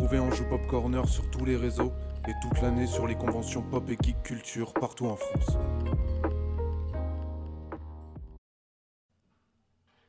[0.00, 1.92] retrouver en Joue Pop Corner sur tous les réseaux
[2.26, 5.58] et toute l'année sur les conventions pop et geek culture partout en France.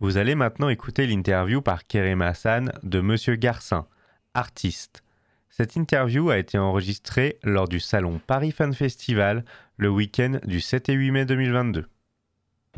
[0.00, 3.86] Vous allez maintenant écouter l'interview par Kerem Hassan de Monsieur Garcin,
[4.32, 5.02] artiste.
[5.50, 9.44] Cette interview a été enregistrée lors du salon Paris Fan Festival
[9.76, 11.86] le week-end du 7 et 8 mai 2022.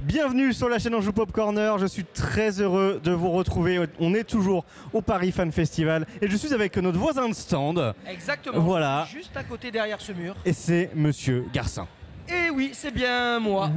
[0.01, 3.81] Bienvenue sur la chaîne Anjou Pop Corner, je suis très heureux de vous retrouver.
[3.99, 7.95] On est toujours au Paris Fan Festival et je suis avec notre voisin de stand.
[8.07, 8.61] Exactement.
[8.61, 9.07] Voilà.
[9.11, 10.37] Juste à côté derrière ce mur.
[10.45, 11.89] Et c'est Monsieur Garcin.
[12.29, 13.71] Et oui, c'est bien moi.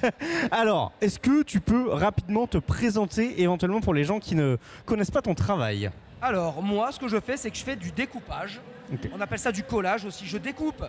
[0.50, 5.10] Alors, est-ce que tu peux rapidement te présenter éventuellement pour les gens qui ne connaissent
[5.12, 5.90] pas ton travail?
[6.20, 8.60] Alors, moi, ce que je fais, c'est que je fais du découpage.
[9.14, 10.26] On appelle ça du collage aussi.
[10.26, 10.84] Je découpe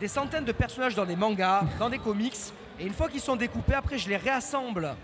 [0.00, 2.36] des centaines de personnages dans des mangas, dans des comics.
[2.80, 4.94] Et une fois qu'ils sont découpés, après, je les réassemble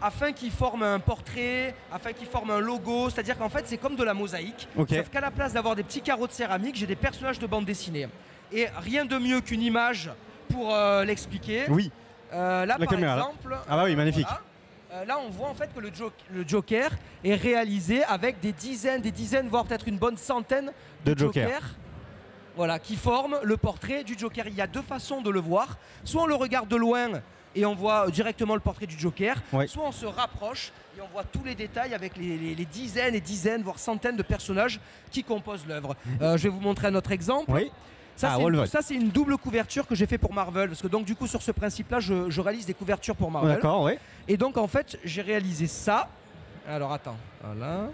[0.00, 3.08] afin qu'ils forment un portrait, afin qu'ils forment un logo.
[3.10, 4.66] C'est-à-dire qu'en fait, c'est comme de la mosaïque.
[4.76, 7.64] Sauf qu'à la place d'avoir des petits carreaux de céramique, j'ai des personnages de bande
[7.64, 8.08] dessinée.
[8.52, 10.10] Et rien de mieux qu'une image
[10.48, 11.64] pour euh, l'expliquer.
[11.68, 11.90] Oui,
[12.34, 13.22] Euh, là, La par caméra, là.
[13.22, 14.26] exemple, Ah bah oui, magnifique.
[14.26, 14.40] voilà.
[14.94, 16.90] Euh, là, on voit en fait que le, Jo- le Joker
[17.24, 20.72] est réalisé avec des dizaines, des dizaines, voire peut-être une bonne centaine
[21.04, 21.60] De de, Joker.
[22.56, 24.46] Voilà, qui forment le portrait du Joker.
[24.48, 25.78] Il y a deux façons de le voir.
[26.04, 27.08] Soit on le regarde de loin
[27.54, 29.66] et on voit directement le portrait du Joker, Ouais.
[29.66, 33.14] soit on se rapproche et on voit tous les détails avec les, les- les dizaines
[33.14, 35.94] et dizaines, voire centaines de personnages qui composent l'œuvre.
[36.20, 37.50] Euh, je vais vous montrer un autre exemple.
[37.52, 37.70] oui.
[38.14, 38.66] Ça, Ah, c'est une, Wolverine.
[38.70, 40.68] ça, c'est une double couverture que j'ai fait pour Marvel.
[40.68, 43.54] Parce que donc, du coup, sur ce principe-là, je, je réalise des couvertures pour Marvel.
[43.54, 43.92] D'accord, oui.
[44.28, 46.08] Et donc, en fait, j'ai réalisé ça.
[46.68, 47.16] Alors, attends.
[47.42, 47.88] Voilà.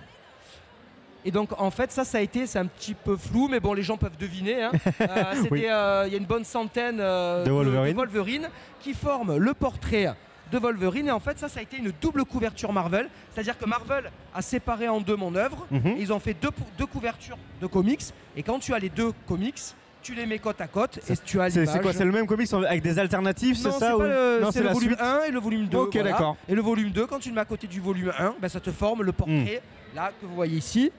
[1.25, 3.75] Et donc, en fait, ça, ça a été, c'est un petit peu flou, mais bon,
[3.75, 4.63] les gens peuvent deviner.
[4.65, 4.73] hein.
[5.01, 5.65] Euh, Oui.
[5.67, 7.97] euh, Il y a une bonne centaine euh, De Wolverine.
[7.97, 8.49] Wolverine
[8.81, 10.15] qui forment le portrait
[10.53, 11.09] de Wolverine.
[11.09, 13.09] Et en fait, ça, ça a été une double couverture Marvel.
[13.35, 15.67] C'est-à-dire que Marvel a séparé en deux mon œuvre.
[15.71, 15.87] Mhm.
[15.99, 18.03] Et ils ont fait deux couvertures de comics.
[18.37, 19.61] Et quand tu as les deux comics,
[20.03, 22.49] tu les mets côte à côte et tu as C'est quoi C'est le même comics
[22.53, 25.31] avec des alternatives, c'est ça c'est ou- le, Non, c'est le volume suite 1 et
[25.31, 25.77] le volume 2.
[25.79, 26.11] Ok, voilà.
[26.11, 26.37] d'accord.
[26.49, 28.61] Et le volume 2, quand tu le mets à côté du volume 1, ben, ça
[28.61, 29.97] te forme le portrait, Hmm.
[29.97, 30.91] là, que vous voyez ici.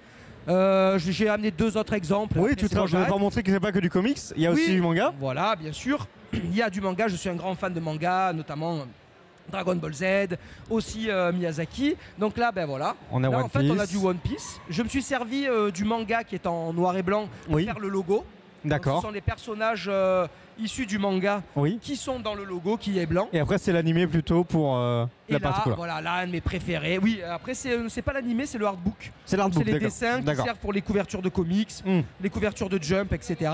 [0.47, 2.38] Euh, j'ai amené deux autres exemples.
[2.39, 4.51] Oui, te je vais pas montrer que c'est pas que du comics, il y a
[4.51, 5.13] aussi du manga.
[5.19, 6.07] Voilà, bien sûr.
[6.33, 8.79] Il y a du manga, je suis un grand fan de manga, notamment
[9.51, 10.05] Dragon Ball Z,
[10.69, 11.95] aussi euh, Miyazaki.
[12.17, 12.95] Donc là, ben voilà.
[13.11, 14.59] On a Là, One en fait, on a du One Piece.
[14.69, 17.65] Je me suis servi euh, du manga qui est en noir et blanc pour Oui.
[17.65, 18.23] faire le logo.
[18.65, 19.01] D'accord.
[19.01, 20.27] Ce sont les personnages euh,
[20.59, 21.79] issus du manga Oui.
[21.81, 23.29] qui sont dans le logo, qui est blanc.
[23.31, 25.77] Et après, c'est l'animé plutôt pour euh, Et la là, partie couleur.
[25.77, 26.97] voilà, là, un de mes préférés.
[26.97, 29.11] Oui, après, c'est euh, pas l'animé, c'est le hardbook.
[29.25, 32.01] C'est l'artbook, C'est les dessins qui servent pour les couvertures de comics, Hmm.
[32.21, 33.51] les couvertures de Jump, etc.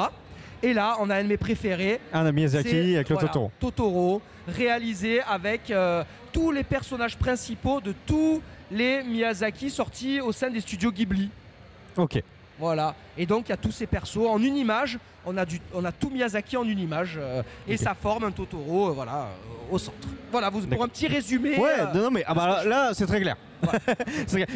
[0.63, 1.99] Et là, on a un de mes préférés.
[2.13, 3.51] Un de Miyazaki avec le Totoro.
[3.59, 8.41] Totoro, réalisé avec euh, tous les personnages principaux de tous
[8.71, 11.29] les Miyazaki sortis au sein des studios Ghibli.
[11.97, 12.21] Ok.
[12.59, 12.95] Voilà.
[13.17, 14.97] Et donc, il y a tous ces persos en une image.
[15.25, 17.17] On a, du, on a tout Miyazaki en une image.
[17.19, 19.97] euh, et ça forme un Totoro, euh, voilà, euh, au centre.
[20.31, 21.57] Voilà, vous, pour un petit résumé.
[21.57, 23.35] Ouais, non, mais ah bah, là, c'est très clair.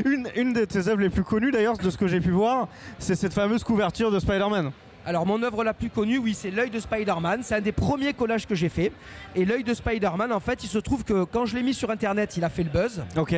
[0.05, 2.67] Une, une de tes œuvres les plus connues d'ailleurs, de ce que j'ai pu voir,
[2.99, 4.71] c'est cette fameuse couverture de Spider-Man.
[5.05, 7.39] Alors mon œuvre la plus connue, oui, c'est l'œil de Spider-Man.
[7.41, 8.91] C'est un des premiers collages que j'ai fait.
[9.35, 11.89] Et l'œil de Spider-Man, en fait, il se trouve que quand je l'ai mis sur
[11.89, 13.01] Internet, il a fait le buzz.
[13.17, 13.33] Ok.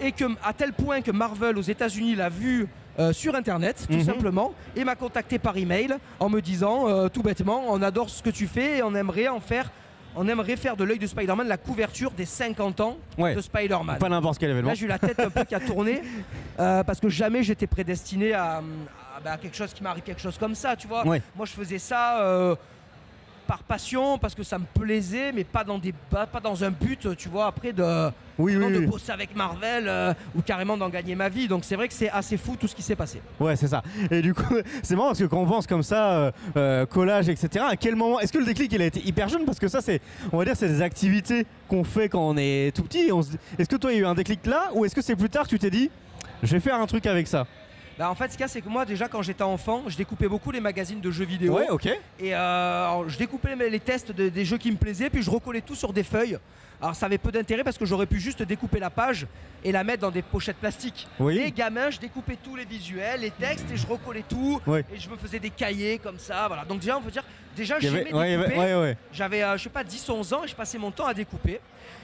[0.00, 2.66] Et que, à tel point que Marvel aux États-Unis l'a vu
[2.98, 4.04] euh, sur Internet, tout Mhm.
[4.04, 8.22] simplement, et m'a contacté par email en me disant, euh, tout bêtement, on adore ce
[8.22, 9.70] que tu fais et on aimerait en faire.
[10.16, 13.34] On aimerait faire de l'œil de Spider-Man la couverture des 50 ans Ouais.
[13.34, 13.98] de Spider-Man.
[13.98, 14.68] Pas n'importe quel événement.
[14.68, 16.02] Là, j'ai eu la tête un peu qui a tourné
[16.60, 18.62] euh, parce que jamais j'étais prédestiné à, à-
[19.24, 21.04] bah, à quelque chose qui m'arrive, quelque chose comme ça, tu vois.
[21.04, 21.20] Ouais.
[21.34, 22.18] Moi, je faisais ça
[23.46, 26.70] par passion parce que ça me plaisait, mais pas dans des pas, pas dans un
[26.70, 28.86] but, tu vois, après de, Oui, oui, de oui.
[28.86, 31.46] bosser avec Marvel euh, ou carrément d'en gagner ma vie.
[31.48, 33.20] Donc c'est vrai que c'est assez fou tout ce qui s'est passé.
[33.38, 33.82] Ouais, c'est ça.
[34.10, 37.28] Et du coup, c'est marrant parce que quand on pense comme ça, euh, euh, collage,
[37.28, 38.20] etc., à quel moment.
[38.20, 39.44] Est-ce que le déclic il a été hyper jeune?
[39.44, 40.00] Parce que ça, c'est.
[40.32, 43.06] On va dire, c'est des activités qu'on fait quand on est tout petit.
[43.08, 44.94] et on se Est-ce que toi, il y a eu un déclic là Ou est-ce
[44.94, 45.90] que c'est plus tard que tu t'es dit,
[46.42, 47.46] je vais faire un truc avec ça?
[47.98, 49.96] Bah, en fait, ce qu'il y a, c'est que moi, déjà, quand j'étais enfant, je
[49.96, 51.54] découpais beaucoup les magazines de jeux vidéo.
[51.54, 51.86] Ouais, ok.
[52.18, 55.30] Et euh, je découpais les, les tests de- des jeux qui me plaisaient, puis je
[55.30, 56.38] recollais tout sur des feuilles.
[56.82, 59.26] Alors ça avait peu d'intérêt parce que j'aurais pu juste découper la page
[59.62, 61.06] et la mettre dans des pochettes plastiques.
[61.20, 61.38] Oui.
[61.38, 64.60] Et gamin, je découpais tous les visuels, les textes et je recollais tout.
[64.66, 64.80] Oui.
[64.92, 66.46] Et je me faisais des cahiers comme ça.
[66.48, 66.64] Voilà.
[66.64, 67.24] Donc déjà, on peut dire,
[67.56, 68.58] déjà Il y j'aimais avait- ouais, il y avait- découper.
[68.66, 68.96] ouais, ouais.
[69.12, 71.60] J'avais, euh, je sais pas, 10-11 ans et je passais mon temps à découper.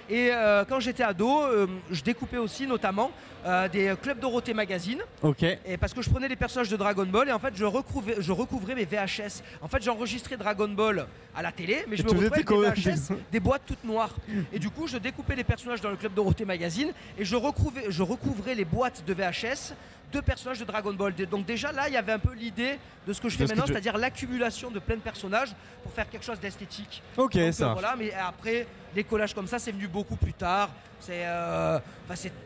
[0.08, 3.10] Et euh, quand j'étais ado, euh, je découpais aussi notamment
[3.46, 4.98] euh, des clubs Dorothée Magazine.
[5.22, 5.42] Ok.
[5.42, 8.16] Et parce que je prenais les personnages de Dragon Ball et en fait je recouvrais,
[8.19, 9.42] je recouvrais mes VHS.
[9.60, 12.90] En fait j'enregistrais Dragon Ball à la télé, mais je Et me retrouvais avec des
[12.90, 14.14] VHS, des boîtes toutes noires.
[14.52, 17.84] Et du coup je découpais les personnages dans le club Dorothée Magazine et je recouvrais,
[17.88, 19.75] je recouvrais les boîtes de VHS
[20.12, 21.14] deux personnages de Dragon Ball.
[21.14, 23.66] Donc déjà là, il y avait un peu l'idée de ce que je fais maintenant,
[23.66, 25.50] c'est-à-dire l'accumulation de plein de personnages
[25.82, 27.02] pour faire quelque chose d'esthétique.
[27.16, 27.70] Ok, Donc, ça.
[27.70, 30.70] euh, voilà, mais après, les collages comme ça, c'est venu beaucoup plus tard.
[31.02, 31.78] C'est euh,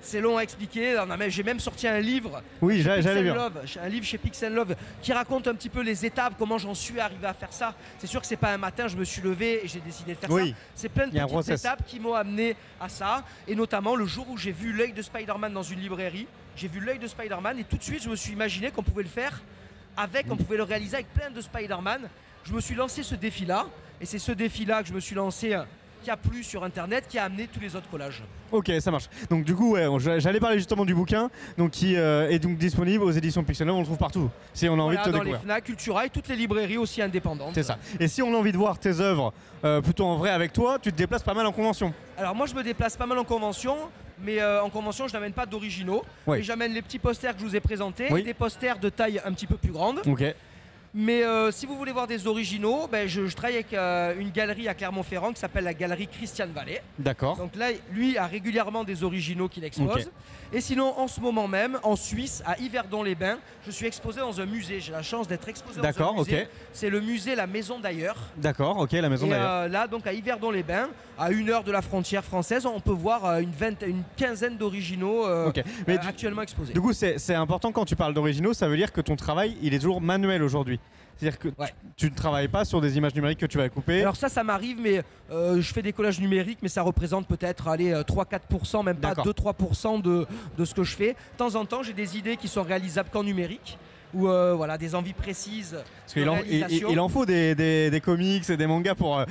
[0.01, 0.97] c'est- long à expliquer.
[1.27, 3.35] J'ai même sorti un livre, Oui, j'a- j'allais bien.
[3.35, 6.75] Love, un livre chez Pixel Love, qui raconte un petit peu les étapes, comment j'en
[6.75, 7.75] suis arrivé à faire ça.
[7.99, 10.19] C'est sûr que c'est pas un matin, je me suis levé et j'ai décidé de
[10.21, 10.51] faire Oui.
[10.51, 10.57] ça.
[10.77, 11.61] C'est plein de petites process.
[11.61, 13.25] étapes qui m'ont amené à ça.
[13.49, 16.81] Et notamment le jour où j'ai vu l'œil de Spider-Man dans une librairie, j'ai vu
[16.81, 19.43] l'œil de Spider-Man et tout de suite je me suis imaginé qu'on pouvait le faire
[19.97, 22.09] avec, on pouvait le réaliser avec plein de Spider-Man.
[22.45, 23.67] Je me suis lancé ce défi-là
[24.01, 25.63] et c'est ce défi-là que je me suis lancé euh,
[26.03, 28.23] qui a plu sur internet, qui a amené tous les autres collages.
[28.53, 29.09] Ok, ça marche.
[29.31, 29.87] Donc du coup, ouais,
[30.19, 33.79] j'allais parler justement du bouquin, donc qui euh, est donc disponible aux éditions Pixel on
[33.79, 34.29] le trouve partout.
[34.53, 35.39] Si on a envie Voilà, de te dans découvrir.
[35.41, 37.55] les FNAC, Cultura et toutes les librairies aussi indépendantes.
[37.55, 37.79] C'est ça.
[37.99, 39.33] Et si on a envie de voir tes œuvres
[39.65, 41.95] euh, plutôt en vrai avec toi, tu te déplaces pas mal en convention.
[42.19, 43.77] Alors moi je me déplace pas mal en convention,
[44.23, 46.05] mais euh, en convention je n'amène pas d'originaux.
[46.27, 46.43] Ouais.
[46.43, 48.21] J'amène les petits posters que je vous ai présentés, Oui.
[48.21, 50.01] et des posters de taille un petit peu plus grande.
[50.07, 50.23] Ok.
[50.97, 54.31] Mais euh, si vous voulez voir des originaux, ben, je, je travaille avec euh, une
[54.31, 56.81] galerie à Clermont-Ferrand qui s'appelle la galerie Christiane Vallée.
[57.01, 57.37] D'accord.
[57.37, 60.09] Donc là, lui a régulièrement des originaux qu'il expose.
[60.53, 64.47] Et sinon, en ce moment même, en Suisse, à Yverdon-les-Bains, je suis exposé dans un
[64.47, 64.79] musée.
[64.79, 66.43] J'ai la chance d'être exposé dans un D'accord, musée.
[66.43, 66.49] ok.
[66.73, 68.17] C'est le musée La Maison d'ailleurs.
[68.37, 69.51] D'accord, ok, la maison d'ailleurs.
[69.51, 73.25] euh, là, donc à Yverdon-les-Bains, à une heure de la frontière française, on peut voir
[73.25, 75.25] euh, une, vingtaine- une quinzaine d'originaux
[75.89, 76.73] actuellement exposés.
[76.73, 79.75] du coup, c'est important quand tu parles d'originaux, ça veut dire que ton travail, il
[79.75, 80.79] est toujours manuel aujourd'hui.
[81.17, 81.69] C'est-à-dire que Ouais.
[81.97, 84.01] tu, tu ne travailles pas sur des images numériques que tu vas couper.
[84.03, 87.69] Alors ça, ça m'arrive, mais euh, je fais des collages numériques, mais ça représente peut-être
[87.69, 89.27] allez, euh, 3-4%, même pas D'accord.
[89.27, 90.27] 2-3% de,
[90.59, 91.13] de ce que je fais.
[91.13, 93.79] De temps en temps, j'ai des idées qui sont réalisables qu'en numérique,
[94.15, 95.77] ou euh, voilà, des envies précises.
[96.01, 99.19] Parce qu'il en, il, en faut des, des- des comics et des mangas pour.
[99.19, 99.25] euh,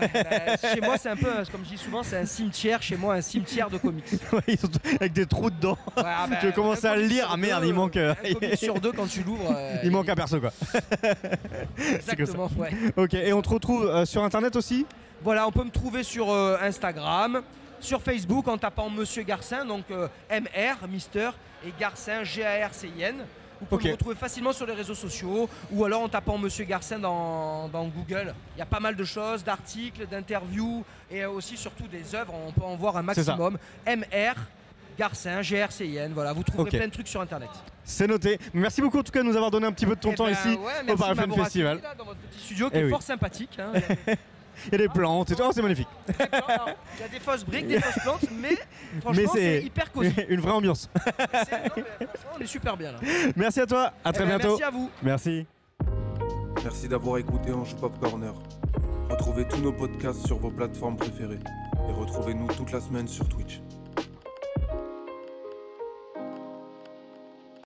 [0.00, 2.80] Ouais, bah, chez moi, c'est un peu, comme je dis souvent, c'est un cimetière.
[2.82, 4.04] Chez moi, un cimetière de comics.
[5.00, 5.76] avec des trous dedans.
[5.96, 8.14] Ouais, ah, bah, Tu veux commencer à le lire Ah, merde, deux, il manque, euh,
[8.24, 9.52] Un comic sur deux quand tu l'ouvres.
[9.56, 10.52] euh, il manque un perso quoi.
[11.94, 12.70] Exactement, ouais.
[12.96, 14.86] Ok, et on te retrouve sur internet aussi
[15.22, 17.42] Voilà, on peut me trouver sur Instagram,
[17.80, 21.30] sur Facebook en tapant Monsieur Garcin, donc euh, MR, Mister,
[21.66, 23.16] et Garcin, G-A-R-C-I-N.
[23.60, 23.84] Vous pouvez Ok.
[23.86, 27.86] me retrouver facilement sur les réseaux sociaux ou alors en tapant Monsieur Garcin dans, dans
[27.88, 28.34] Google.
[28.56, 32.34] Il y a pas mal de choses, d'articles, d'interviews et aussi surtout des œuvres.
[32.46, 33.58] On peut en voir un maximum.
[33.86, 34.34] MR,
[34.98, 36.12] Garcin, G-R-C-I-N.
[36.14, 37.50] Voilà, vous trouverez plein de trucs sur Internet.
[37.84, 38.38] C'est noté.
[38.52, 40.14] Merci beaucoup en tout cas de nous avoir donné un petit peu de ton Eh
[40.14, 41.80] temps ben, ici ouais, au m'avoir Festival.
[41.82, 42.90] là, dans votre petit studio qui Eh est oui.
[42.90, 43.58] fort sympathique.
[43.58, 43.72] hein.
[44.66, 45.42] Il y a des plantes et tout.
[45.46, 45.88] Oh, c'est magnifique.
[46.08, 46.14] Il
[47.00, 48.56] y a des fausses briques, des fausses plantes, mais
[49.00, 50.12] franchement, c'est- c'est hyper cosy.
[50.28, 50.90] Une vraie ambiance.
[50.94, 52.98] C'est- non, mais franchement, on est super bien là.
[53.36, 53.92] Merci à toi.
[54.04, 54.56] À très Eh ben, bientôt.
[54.58, 54.90] Merci à vous.
[55.02, 55.46] Merci.
[56.64, 58.32] Merci d'avoir écouté Ange Pop Corner.
[59.10, 61.38] Retrouvez tous nos podcasts sur vos plateformes préférées
[61.88, 63.60] et retrouvez-nous toute la semaine sur Twitch.